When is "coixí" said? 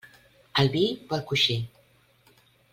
1.33-1.59